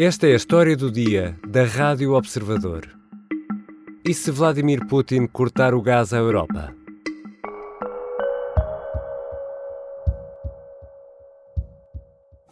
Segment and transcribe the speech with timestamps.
[0.00, 2.88] Esta é a história do dia da Rádio Observador.
[4.06, 6.72] E se Vladimir Putin cortar o gás à Europa?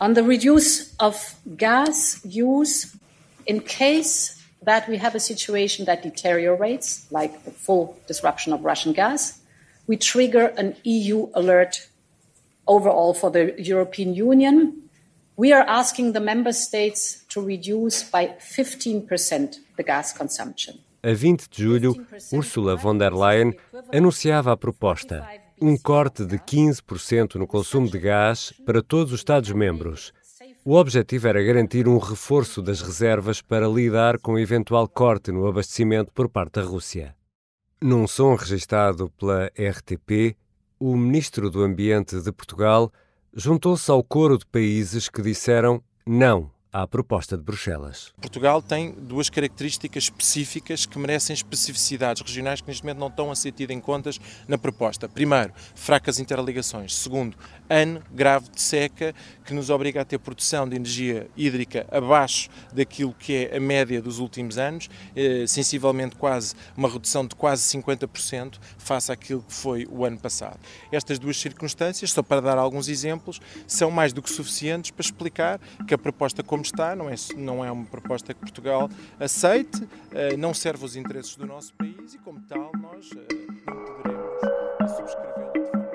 [0.01, 2.98] On the reduce of gas use,
[3.47, 8.93] in case that we have a situation that deteriorates, like the full disruption of Russian
[8.93, 9.41] gas,
[9.87, 11.89] we trigger an EU alert
[12.66, 14.76] overall for the European Union.
[15.39, 20.79] We are asking the member states to reduce by 15% the gas consumption.
[21.03, 23.53] A 20 de julho, Ursula von der Leyen
[23.93, 25.29] anunciava a proposta:
[25.61, 30.15] um corte de 15% no consumo de gás para todos os Estados-membros.
[30.65, 35.47] O objetivo era garantir um reforço das reservas para lidar com o eventual corte no
[35.47, 37.15] abastecimento por parte da Rússia.
[37.79, 40.34] Num som registado pela RTP,
[40.81, 42.91] o ministro do Ambiente de Portugal
[43.37, 48.12] juntou-se ao coro de países que disseram não à proposta de Bruxelas.
[48.20, 53.36] Portugal tem duas características específicas que merecem especificidades regionais que neste momento não estão a
[53.36, 55.09] ser tidas em contas na proposta.
[55.09, 56.94] Primeiro, fracas interligações.
[56.94, 57.37] Segundo,
[57.69, 63.14] ano grave de seca que nos obriga a ter produção de energia hídrica abaixo daquilo
[63.14, 68.59] que é a média dos últimos anos, eh, sensivelmente quase uma redução de quase 50%
[68.78, 70.59] face àquilo que foi o ano passado.
[70.91, 75.61] Estas duas circunstâncias, só para dar alguns exemplos, são mais do que suficientes para explicar
[75.87, 80.36] que a proposta como está não é, não é uma proposta que Portugal aceite, eh,
[80.36, 83.34] não serve aos interesses do nosso país e, como tal, nós eh,
[83.67, 84.41] não poderemos
[84.97, 85.87] subscrevê-la de forma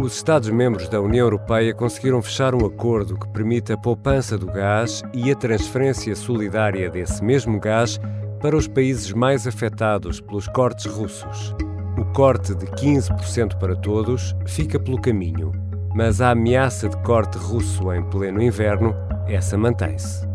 [0.00, 5.02] Os Estados-membros da União Europeia conseguiram fechar um acordo que permite a poupança do gás
[5.12, 7.98] e a transferência solidária desse mesmo gás
[8.40, 11.65] para os países mais afetados pelos cortes russos.
[11.98, 15.50] O corte de 15% para todos fica pelo caminho,
[15.94, 18.94] mas a ameaça de corte russo em pleno inverno,
[19.26, 20.26] essa mantém-se.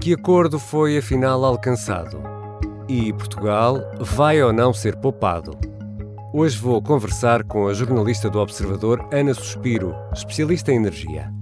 [0.00, 2.20] Que acordo foi afinal alcançado?
[2.88, 5.56] E Portugal vai ou não ser poupado?
[6.34, 11.32] Hoje vou conversar com a jornalista do Observador, Ana Suspiro, especialista em energia.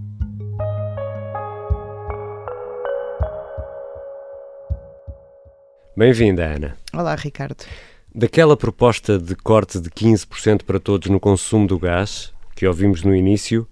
[5.97, 6.77] Bem-vinda, Ana.
[6.93, 7.65] Olá, Ricardo.
[8.19, 13.15] Daquela proposta de corte de 15% para todos no consumo do gás, que ouvimos no
[13.15, 13.69] início,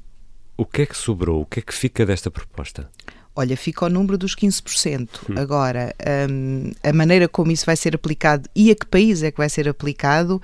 [0.55, 1.41] o que é que sobrou?
[1.41, 2.91] O que é que fica desta proposta?
[3.34, 5.09] Olha, fica o número dos 15%.
[5.31, 5.34] Hum.
[5.38, 5.94] Agora,
[6.31, 9.49] um, a maneira como isso vai ser aplicado e a que país é que vai
[9.49, 10.43] ser aplicado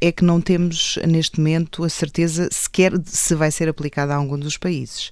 [0.00, 4.38] é que não temos neste momento a certeza sequer se vai ser aplicado a algum
[4.38, 5.10] dos países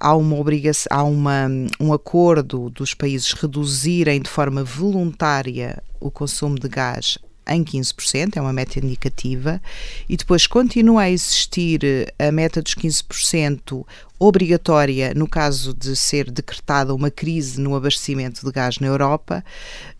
[0.00, 6.58] há uma obrigação, há uma, um acordo dos países reduzirem de forma voluntária o consumo
[6.58, 7.18] de gás
[7.48, 9.60] em 15%, é uma meta indicativa,
[10.08, 11.80] e depois continua a existir
[12.18, 13.84] a meta dos 15%
[14.18, 19.44] obrigatória no caso de ser decretada uma crise no abastecimento de gás na Europa.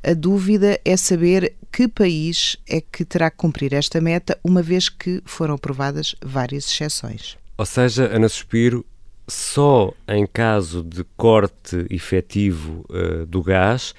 [0.02, 4.88] A dúvida é saber que país é que terá que cumprir esta meta, uma vez
[4.88, 7.36] que foram aprovadas várias exceções.
[7.58, 8.84] Ou seja, Ana Suspiro,
[9.26, 13.94] só em caso de corte efetivo uh, do gás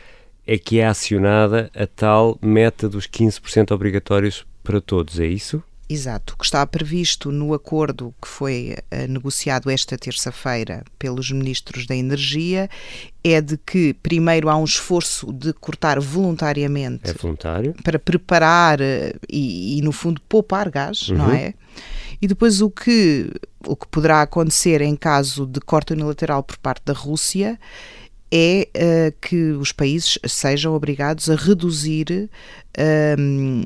[0.45, 5.63] é que é acionada a tal meta dos 15% obrigatórios para todos, é isso?
[5.89, 6.33] Exato.
[6.33, 11.95] O que está previsto no acordo que foi uh, negociado esta terça-feira pelos ministros da
[11.95, 12.69] Energia
[13.23, 17.09] é de que, primeiro, há um esforço de cortar voluntariamente.
[17.09, 17.75] É voluntário.
[17.83, 21.17] Para preparar uh, e, e, no fundo, poupar gás, uhum.
[21.17, 21.53] não é?
[22.21, 23.29] E depois o que,
[23.67, 27.59] o que poderá acontecer em caso de corte unilateral por parte da Rússia
[28.35, 32.27] é uh, que os países sejam obrigados a reduzir
[33.19, 33.63] um,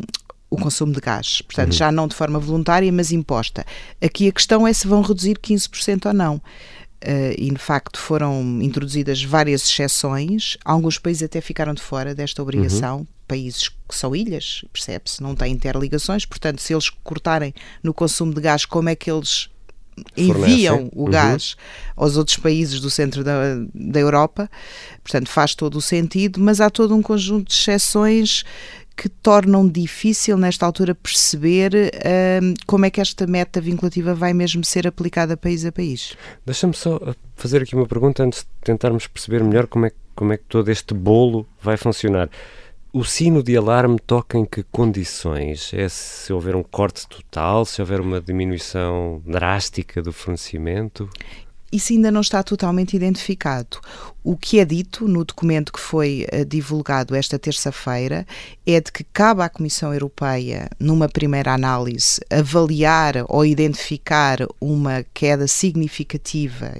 [0.50, 1.42] o consumo de gás.
[1.42, 1.78] Portanto, uhum.
[1.78, 3.66] já não de forma voluntária, mas imposta.
[4.02, 6.36] Aqui a questão é se vão reduzir 15% ou não.
[6.36, 10.58] Uh, e de facto foram introduzidas várias exceções.
[10.66, 13.00] Alguns países até ficaram de fora desta obrigação.
[13.00, 13.08] Uhum.
[13.26, 16.25] Países que são ilhas, percebe-se, não têm interligações.
[16.25, 19.50] Portanto, se eles cortarem no consumo de gás, como é que eles
[20.16, 21.10] enviam o uhum.
[21.10, 22.04] gás uhum.
[22.04, 24.50] aos outros países do centro da, da Europa,
[25.04, 28.44] portanto faz todo o sentido, mas há todo um conjunto de exceções
[28.98, 34.66] que tornam difícil nesta altura perceber uh, como é que esta meta vinculativa vai mesmo
[34.66, 36.18] ser aplicada país a país.
[36.44, 37.00] Deixa-me só
[37.36, 40.70] fazer aqui uma pergunta antes de tentarmos perceber melhor como é, como é que todo
[40.70, 42.28] este bolo vai funcionar.
[42.94, 45.72] O sino de alarme toca em que condições?
[45.74, 51.10] É se houver um corte total, se houver uma diminuição drástica do fornecimento?
[51.72, 53.80] isso ainda não está totalmente identificado.
[54.24, 58.25] O que é dito no documento que foi uh, divulgado esta terça-feira
[58.66, 65.48] é de que cabe à Comissão Europeia, numa primeira análise, avaliar ou identificar uma queda
[65.48, 66.72] significativa,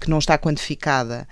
[0.00, 1.26] que não está quantificada,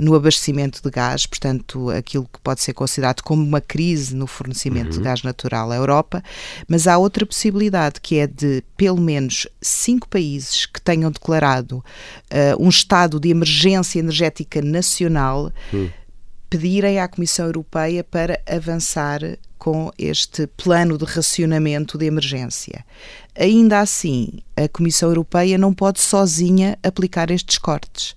[0.00, 4.92] no abastecimento de gás, portanto, aquilo que pode ser considerado como uma crise no fornecimento
[4.92, 4.98] uhum.
[4.98, 6.22] de gás natural à Europa,
[6.66, 11.84] mas há outra possibilidade que é de pelo menos cinco países que tenham declarado uh,
[12.58, 15.52] um estado de emergência energética nacional.
[15.72, 15.90] Uhum.
[16.48, 19.20] Pedirem à Comissão Europeia para avançar
[19.56, 22.84] com este plano de racionamento de emergência.
[23.38, 28.16] Ainda assim, a Comissão Europeia não pode sozinha aplicar estes cortes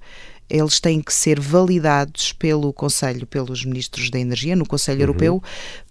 [0.50, 5.04] eles têm que ser validados pelo Conselho, pelos ministros da Energia, no Conselho uhum.
[5.04, 5.44] Europeu,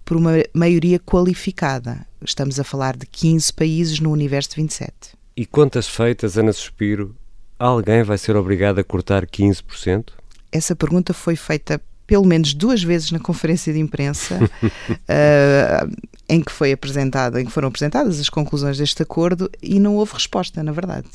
[0.05, 2.07] por uma maioria qualificada.
[2.25, 4.93] Estamos a falar de 15 países no universo de 27.
[5.37, 7.17] E contas feitas, Ana Suspiro,
[7.59, 10.11] alguém vai ser obrigado a cortar 15%?
[10.51, 15.97] Essa pergunta foi feita pelo menos duas vezes na conferência de imprensa uh,
[16.29, 20.13] em que foi apresentada, em que foram apresentadas as conclusões deste acordo e não houve
[20.13, 21.09] resposta, na verdade.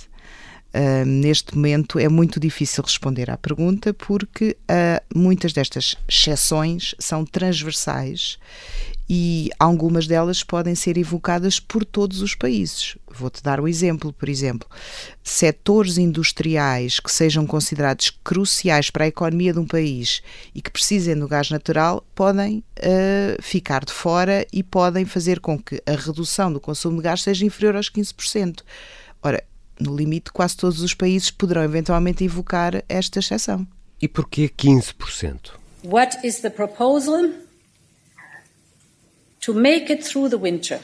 [0.73, 7.25] Uh, neste momento é muito difícil responder à pergunta porque uh, muitas destas exceções são
[7.25, 8.37] transversais
[9.09, 12.97] e algumas delas podem ser evocadas por todos os países.
[13.09, 14.67] Vou-te dar um exemplo, por exemplo,
[15.23, 20.21] setores industriais que sejam considerados cruciais para a economia de um país
[20.53, 25.57] e que precisem do gás natural podem uh, ficar de fora e podem fazer com
[25.57, 28.59] que a redução do consumo de gás seja inferior aos 15%.
[29.23, 29.41] Ora,
[29.79, 33.67] no limite, quase todos os países poderão eventualmente invocar esta exceção.
[34.01, 35.51] E porquê 15%?
[35.83, 37.31] What is the proposal?
[39.41, 40.79] To make it through the winter,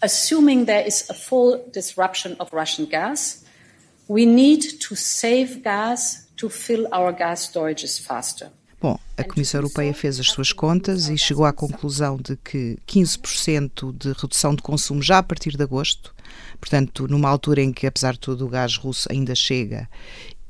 [0.00, 3.44] assuming there is a full disruption of Russian gas,
[4.08, 8.50] we need to save gas to fill our gas storages faster.
[8.80, 13.92] Bom, a Comissão Europeia fez as suas contas e chegou à conclusão de que 15%
[13.92, 16.14] de redução de consumo já a partir de agosto,
[16.60, 19.88] portanto, numa altura em que, apesar de tudo, o gás russo ainda chega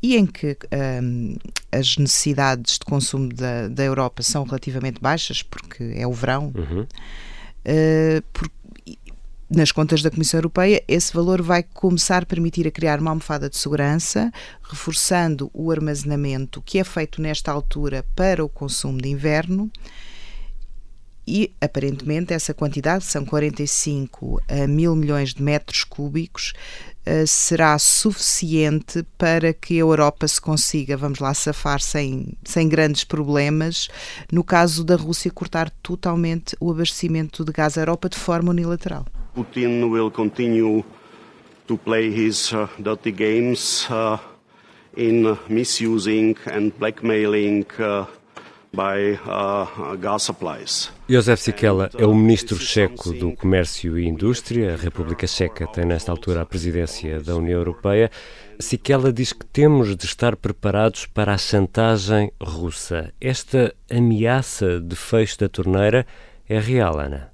[0.02, 0.56] e em que
[1.02, 1.36] um,
[1.72, 6.82] as necessidades de consumo da, da Europa são relativamente baixas, porque é o verão, uhum.
[6.82, 8.48] uh, por,
[9.50, 13.48] nas contas da Comissão Europeia, esse valor vai começar a permitir a criar uma almofada
[13.48, 14.30] de segurança,
[14.62, 19.70] reforçando o armazenamento que é feito nesta altura para o consumo de inverno.
[21.30, 26.54] E aparentemente essa quantidade, são 45 a mil milhões de metros cúbicos,
[27.04, 33.04] eh, será suficiente para que a Europa se consiga, vamos lá, safar sem, sem grandes
[33.04, 33.88] problemas,
[34.32, 39.04] no caso da Rússia cortar totalmente o abastecimento de gás à Europa de forma unilateral.
[39.34, 40.82] Putin will continue
[41.66, 44.18] to play his uh, dirty games uh,
[44.96, 48.06] in misusing and blackmailing uh,
[51.08, 54.74] Josef Sikela é o ministro checo do Comércio e Indústria.
[54.74, 58.10] A República Checa tem nesta altura a presidência da União Europeia.
[58.60, 63.12] Sikela diz que temos de estar preparados para a chantagem russa.
[63.20, 66.06] Esta ameaça de fecho da torneira
[66.48, 67.30] é real, Ana?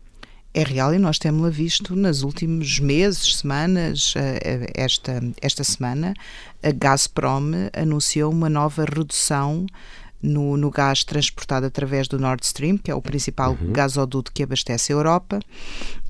[0.54, 4.14] é real e nós temos-la visto nos últimos meses, semanas.
[4.16, 6.14] Eh, esta, esta semana,
[6.62, 9.66] a Gazprom anunciou uma nova redução
[10.24, 13.72] no, no, gás transportado através do Nord Stream, que é o principal uhum.
[13.72, 15.40] gasoduto que abastece a Europa.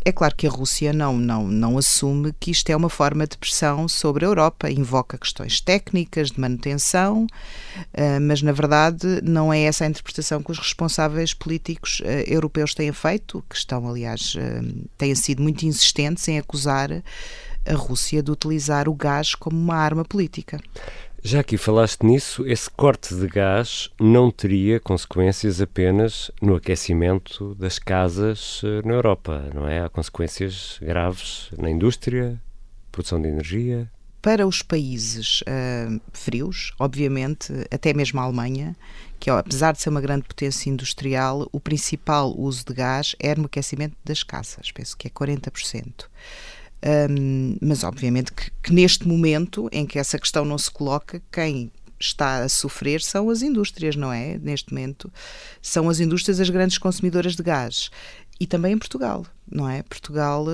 [0.05, 3.37] É claro que a Rússia não, não, não assume que isto é uma forma de
[3.39, 9.63] pressão sobre a Europa, invoca questões técnicas de manutenção, uh, mas na verdade não é
[9.63, 14.89] essa a interpretação que os responsáveis políticos uh, europeus têm feito, que estão, aliás, uh,
[14.99, 16.91] têm sido muito insistentes em acusar
[17.67, 20.61] a Rússia de utilizar o gás como uma arma política.
[21.27, 27.79] Já que falaste nisso, esse corte de gás não teria consequências apenas no aquecimento das
[27.79, 29.81] casas eh, na Europa, não é?
[29.81, 32.39] Há consequências graves na indústria,
[32.93, 33.91] produção de energia.
[34.21, 38.77] Para os países uh, frios, obviamente, até mesmo a Alemanha,
[39.19, 43.47] que apesar de ser uma grande potência industrial, o principal uso de gás é no
[43.47, 46.05] aquecimento das casas, penso que é 40%.
[46.85, 51.73] Um, mas obviamente que, que, neste momento em que essa questão não se coloca, quem
[51.99, 54.39] está a sofrer são as indústrias, não é?
[54.39, 55.11] Neste momento
[55.63, 57.91] são as indústrias as grandes consumidoras de gás.
[58.41, 59.83] E também em Portugal, não é?
[59.83, 60.45] Portugal,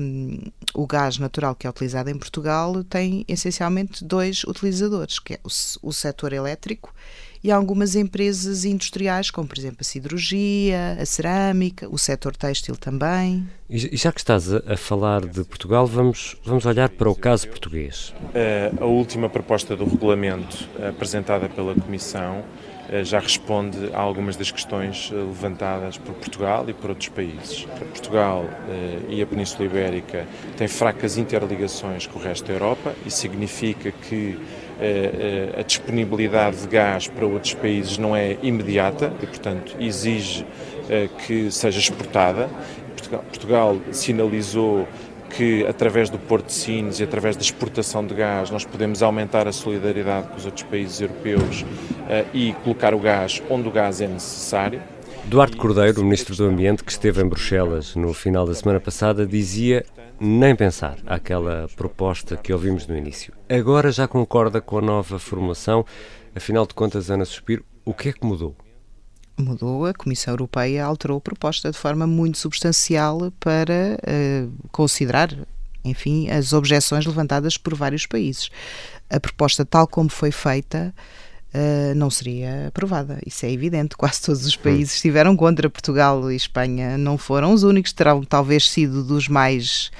[0.00, 0.38] um,
[0.74, 5.88] o gás natural que é utilizado em Portugal tem essencialmente dois utilizadores, que é o,
[5.88, 6.94] o setor elétrico
[7.42, 13.48] e algumas empresas industriais, como por exemplo a siderurgia, a cerâmica, o setor têxtil também.
[13.68, 18.12] E já que estás a falar de Portugal, vamos, vamos olhar para o caso português.
[18.80, 22.69] A última proposta do regulamento apresentada pela Comissão eh,
[23.04, 27.64] já responde a algumas das questões eh, levantadas por Portugal e por outros países.
[27.92, 33.18] Portugal eh, e a Península Ibérica têm fracas interligações com o resto da Europa, isso
[33.18, 34.38] significa que
[35.58, 40.46] a disponibilidade de gás para outros países não é imediata e, portanto, exige
[41.26, 42.48] que seja exportada.
[43.28, 44.88] Portugal sinalizou
[45.30, 49.46] que através do Porto de Sines e através da exportação de gás nós podemos aumentar
[49.48, 54.00] a solidariedade com os outros países europeus uh, e colocar o gás onde o gás
[54.00, 54.82] é necessário.
[55.24, 59.26] Duarte Cordeiro, o Ministro do Ambiente, que esteve em Bruxelas no final da semana passada,
[59.26, 59.84] dizia
[60.18, 63.32] nem pensar aquela proposta que ouvimos no início.
[63.48, 65.84] Agora já concorda com a nova formulação.
[66.34, 68.56] Afinal de contas, Ana Suspiro, o que é que mudou?
[69.40, 75.34] Mudou, a Comissão Europeia alterou a proposta de forma muito substancial para uh, considerar,
[75.84, 78.50] enfim, as objeções levantadas por vários países.
[79.08, 80.94] A proposta, tal como foi feita,
[81.54, 83.18] uh, não seria aprovada.
[83.26, 83.96] Isso é evidente.
[83.96, 85.70] Quase todos os países estiveram contra.
[85.70, 89.90] Portugal e Espanha não foram os únicos, terão talvez sido dos mais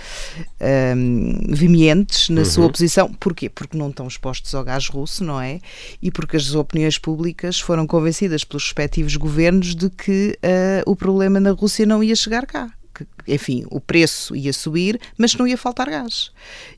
[0.60, 2.44] um, veementes na uhum.
[2.44, 3.12] sua oposição.
[3.14, 3.48] Porquê?
[3.48, 5.60] Porque não estão expostos ao gás russo, não é?
[6.02, 11.40] E porque as opiniões públicas foram convencidas pelos respectivos governos de que uh, o problema
[11.40, 12.70] na Rússia não ia chegar cá
[13.06, 16.30] que, enfim, o preço ia subir, mas não ia faltar gás.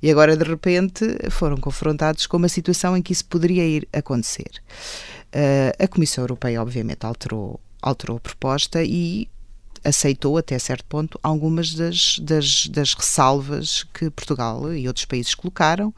[0.02, 4.50] E agora, de repente, foram confrontados com uma situação em que isso poderia ir acontecer.
[5.34, 9.28] Uh, a Comissão Europeia, obviamente, alterou, alterou a proposta e
[9.84, 15.92] aceitou até certo ponto algumas das, das, das ressalvas que Portugal e outros países colocaram.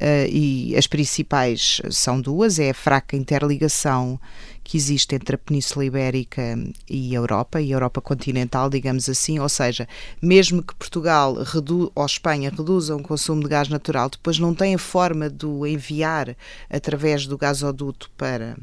[0.00, 4.18] Uh, e as principais são duas: é a fraca interligação
[4.64, 6.58] que existe entre a Península Ibérica
[6.88, 9.86] e a Europa, e a Europa continental, digamos assim, ou seja,
[10.22, 14.78] mesmo que Portugal redu ou Espanha reduzam o consumo de gás natural, depois não têm
[14.78, 16.34] forma de o enviar
[16.70, 18.56] através do gasoduto para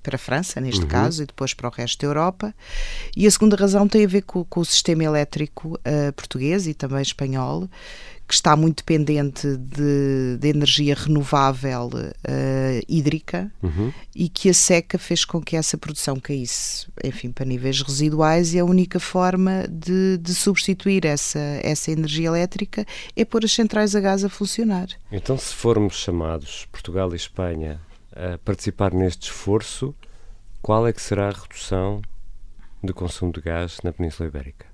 [0.00, 0.88] para a França, neste uhum.
[0.88, 2.54] caso, e depois para o resto da Europa.
[3.16, 6.74] E a segunda razão tem a ver com, com o sistema elétrico uh, português e
[6.74, 7.68] também espanhol,
[8.30, 13.92] que está muito dependente de, de energia renovável uh, hídrica uhum.
[14.14, 18.60] e que a seca fez com que essa produção caísse, enfim, para níveis residuais e
[18.60, 24.00] a única forma de, de substituir essa, essa energia elétrica é pôr as centrais a
[24.00, 24.86] gás a funcionar.
[25.10, 27.80] Então, se formos chamados Portugal e Espanha
[28.12, 29.94] a participar neste esforço,
[30.62, 32.02] qual é que será a redução
[32.82, 34.70] de consumo de gás na Península Ibérica?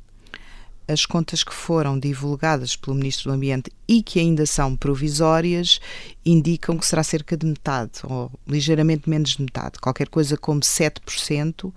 [0.89, 5.81] as contas que foram divulgadas pelo Ministro do Ambiente e que ainda são provisórias
[6.25, 11.73] indicam que será cerca de metade, ou ligeiramente menos de metade, qualquer coisa como 7%.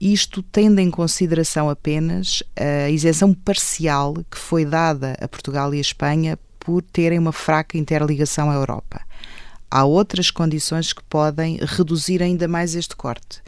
[0.00, 5.80] Isto tendo em consideração apenas a isenção parcial que foi dada a Portugal e a
[5.80, 9.00] Espanha por terem uma fraca interligação à Europa.
[9.70, 13.42] Há outras condições que podem reduzir ainda mais este corte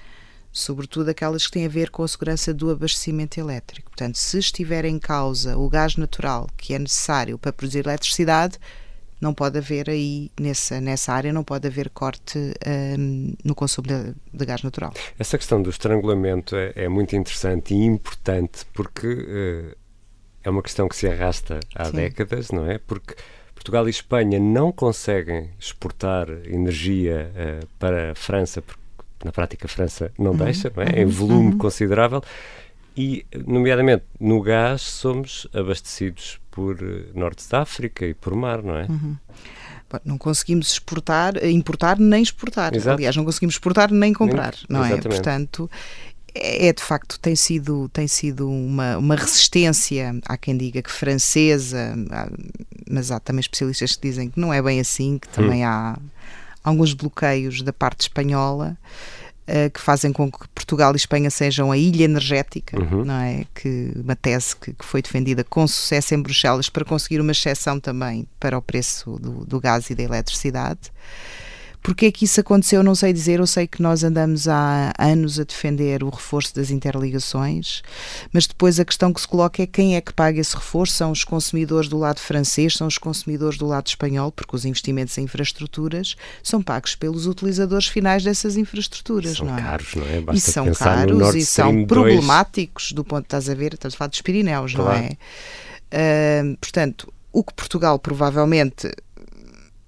[0.52, 3.90] sobretudo aquelas que têm a ver com a segurança do abastecimento elétrico.
[3.90, 8.58] Portanto, se estiver em causa o gás natural que é necessário para produzir eletricidade,
[9.20, 12.38] não pode haver aí, nessa, nessa área, não pode haver corte
[12.98, 14.94] um, no consumo de, de, gás natural.
[15.18, 19.76] Essa questão do estrangulamento é, é muito interessante e importante porque uh,
[20.42, 21.96] é uma questão que se arrasta há Sim.
[21.96, 22.78] décadas, não é?
[22.78, 23.14] Porque
[23.60, 28.80] Portugal e Espanha não conseguem exportar energia uh, para a França porque
[29.22, 30.38] na prática a França não uhum.
[30.38, 30.86] deixa, não é?
[30.86, 30.96] Uhum.
[30.96, 31.58] em volume uhum.
[31.58, 32.22] considerável,
[32.96, 38.76] e, nomeadamente, no gás somos abastecidos por eh, Norte da África e por mar, não
[38.76, 38.86] é?
[38.86, 39.16] Uhum.
[40.04, 42.74] Não conseguimos exportar, eh, importar nem exportar.
[42.74, 42.96] Exato.
[42.96, 44.88] Aliás, não conseguimos exportar nem comprar, nem, não é?
[44.88, 45.06] exatamente.
[45.06, 45.10] é?
[45.10, 45.70] Portanto,
[46.34, 51.94] é, de facto tem sido tem sido uma, uma resistência há quem diga que francesa
[52.90, 55.68] mas há também especialistas que dizem que não é bem assim que também hum.
[55.68, 55.98] há
[56.62, 58.76] alguns bloqueios da parte espanhola
[59.48, 63.04] uh, que fazem com que Portugal e Espanha sejam a ilha energética, uhum.
[63.04, 63.44] não é?
[63.54, 67.80] Que uma tese que, que, foi defendida com sucesso em Bruxelas para conseguir uma exceção
[67.80, 70.92] também para o preço do, do gás e da eletricidade.
[71.82, 72.82] Porque é que isso aconteceu?
[72.82, 73.40] Não sei dizer.
[73.40, 77.82] Eu sei que nós andamos há anos a defender o reforço das interligações,
[78.32, 80.94] mas depois a questão que se coloca é quem é que paga esse reforço?
[80.94, 85.16] São os consumidores do lado francês, são os consumidores do lado espanhol, porque os investimentos
[85.16, 89.36] em infraestruturas são pagos pelos utilizadores finais dessas infraestruturas.
[89.36, 89.62] São não é?
[89.62, 90.20] caros, não é?
[90.20, 93.96] Basta e são caros e são problemáticos do ponto que estás a ver, estás a
[93.96, 94.98] falar dos Pirineus, claro.
[94.98, 95.16] não é?
[95.92, 98.90] Uh, portanto, o que Portugal provavelmente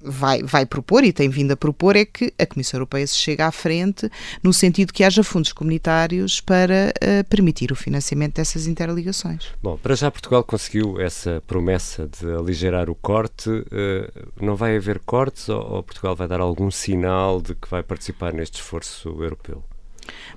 [0.03, 3.43] vai, vai propor e tem vindo a propor é que a Comissão Europeia se chegue
[3.43, 4.11] à frente
[4.43, 9.53] no sentido que haja fundos comunitários para uh, permitir o financiamento dessas interligações.
[9.63, 13.49] Bom, para já Portugal conseguiu essa promessa de aligerar o corte.
[13.49, 17.83] Uh, não vai haver cortes ou, ou Portugal vai dar algum sinal de que vai
[17.83, 19.63] participar neste esforço europeu?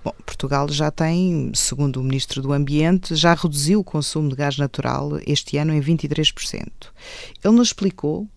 [0.04, 4.58] Bom, Portugal já tem, segundo o Ministro do Ambiente, já reduziu o consumo de gás
[4.58, 6.68] natural este ano em 23%.
[7.44, 8.28] Ele nos explicou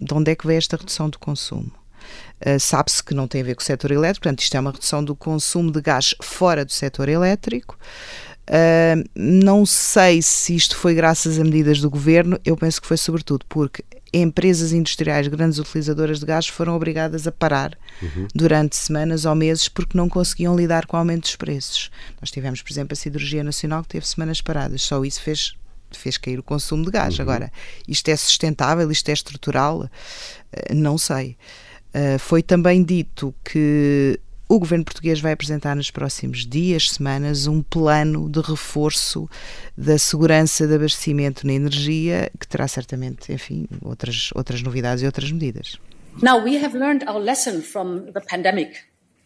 [0.00, 1.70] de onde é que vem esta redução do consumo.
[2.40, 4.70] Uh, Sabe-se que não tem a ver com o setor elétrico, portanto, isto é uma
[4.70, 7.76] redução do consumo de gás fora do setor elétrico.
[8.48, 12.96] Uh, não sei se isto foi graças a medidas do governo, eu penso que foi
[12.96, 18.26] sobretudo porque empresas industriais, grandes utilizadoras de gás, foram obrigadas a parar uhum.
[18.34, 21.90] durante semanas ou meses porque não conseguiam lidar com o aumento dos preços.
[22.20, 25.54] Nós tivemos, por exemplo, a Siderurgia Nacional que teve semanas paradas, só isso fez
[25.96, 27.16] fez cair o consumo de gás.
[27.16, 27.22] Uhum.
[27.22, 27.52] Agora,
[27.86, 29.88] isto é sustentável, isto é estrutural?
[30.52, 31.36] Eh, não sei.
[31.94, 37.62] Uh, foi também dito que o governo português vai apresentar nos próximos dias, semanas, um
[37.62, 39.28] plano de reforço
[39.76, 45.30] da segurança de abastecimento na energia, que terá certamente, enfim, outras, outras novidades e outras
[45.30, 45.78] medidas.
[46.22, 48.72] Now, we have learned our lesson from the pandemic.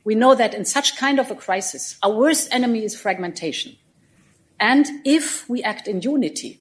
[0.04, 3.76] We know that in such kind of a crisis, our worst enemy is fragmentation.
[4.62, 6.60] And if we act in unity,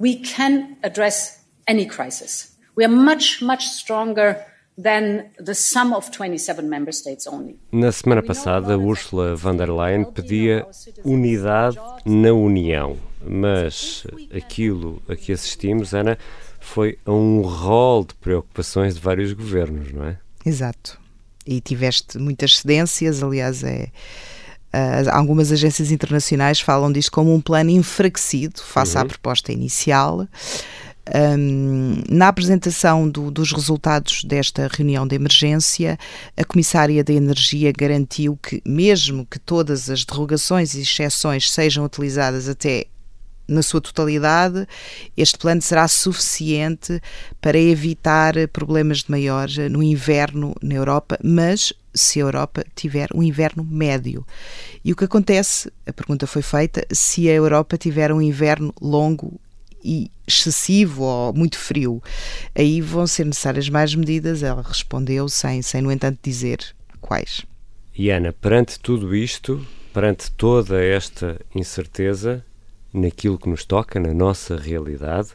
[0.00, 2.56] we can address any crisis.
[2.74, 4.44] We are much, much stronger
[4.76, 7.56] than the sum of 27 member states only.
[7.70, 10.66] Na semana passada, Ursula von der Leyen pedia
[11.04, 16.18] unidade na União, mas aquilo a que assistimos, Ana,
[16.58, 20.18] foi a um rol de preocupações de vários governos, não é?
[20.44, 21.00] Exato.
[21.46, 23.92] E tiveste muitas cedências, aliás, é
[25.10, 29.02] algumas agências internacionais falam disto como um plano enfraquecido face uhum.
[29.02, 30.26] à proposta inicial.
[31.14, 35.96] Um, na apresentação do, dos resultados desta reunião de emergência,
[36.36, 42.48] a Comissária da Energia garantiu que, mesmo que todas as derrogações e exceções sejam utilizadas
[42.48, 42.86] até
[43.48, 44.66] na sua totalidade,
[45.16, 47.00] este plano será suficiente
[47.40, 53.22] para evitar problemas de maior no inverno na Europa, mas se a Europa tiver um
[53.22, 54.26] inverno médio.
[54.84, 59.40] E o que acontece, a pergunta foi feita, se a Europa tiver um inverno longo
[59.82, 62.02] e excessivo ou muito frio,
[62.54, 64.42] aí vão ser necessárias mais medidas.
[64.42, 66.58] Ela respondeu sem, sem no entanto, dizer
[67.00, 67.46] quais.
[67.96, 72.44] E Ana, perante tudo isto, perante toda esta incerteza,
[72.96, 75.28] naquilo que nos toca, na nossa realidade,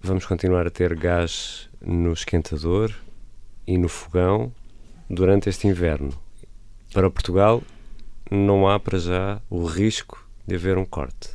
[0.00, 2.94] vamos continuar a ter gás no esquentador
[3.66, 4.52] e no fogão
[5.10, 6.12] durante este inverno.
[6.92, 7.62] Para Portugal,
[8.30, 11.30] não há para já o risco de haver um corte.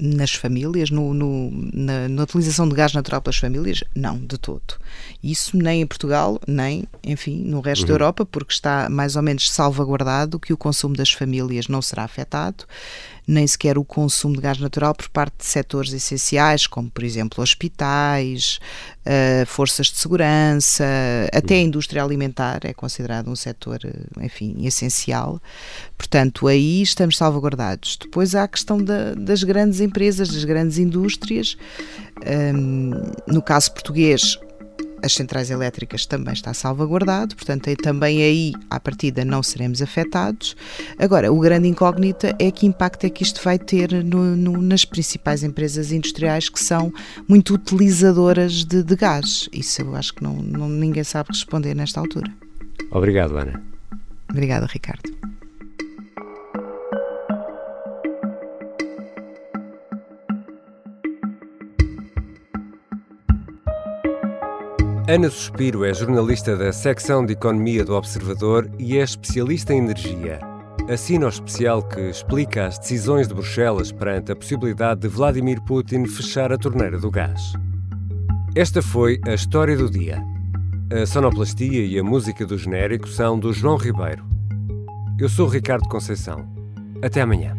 [0.00, 4.78] Nas famílias, no, no, na, na, utilização de gás natural pelas famílias, não, de todo.
[5.20, 7.88] Isso nem em Portugal, nem, enfim, no resto uhum.
[7.88, 12.04] da Europa, porque está mais ou menos salvaguardado que o consumo das famílias não será
[12.04, 12.64] afetado
[13.28, 17.42] nem sequer o consumo de gás natural por parte de setores essenciais, como por exemplo
[17.42, 18.58] hospitais,
[19.04, 20.84] uh, forças de segurança,
[21.30, 25.42] até a indústria alimentar é considerado um setor, eh, enfim, essencial.
[25.96, 27.98] Portanto, aí estamos salvaguardados.
[28.00, 31.56] Depois há a questão da, das grandes empresas, das grandes indústrias.
[32.26, 32.90] Um,
[33.26, 34.38] no caso português,
[35.02, 40.56] as centrais elétricas também está salvaguardado, portanto, também aí, à partida, não seremos afetados.
[40.98, 44.84] Agora, o grande incógnita é que impacto é que isto vai ter no, no, nas
[44.84, 46.92] principais empresas industriais que são
[47.28, 49.48] muito utilizadoras de, de gás.
[49.52, 52.32] Isso eu acho que não, não, ninguém sabe responder nesta altura.
[52.90, 53.62] Obrigado, Ana.
[54.30, 55.10] Obrigada, Ricardo.
[65.08, 70.38] Ana Suspiro é jornalista da secção de Economia do Observador e é especialista em energia.
[70.86, 76.04] Assina o especial que explica as decisões de Bruxelas perante a possibilidade de Vladimir Putin
[76.04, 77.54] fechar a torneira do gás.
[78.54, 80.22] Esta foi a história do dia.
[80.92, 84.22] A sonoplastia e a música do genérico são do João Ribeiro.
[85.18, 86.46] Eu sou Ricardo Conceição.
[87.02, 87.57] Até amanhã.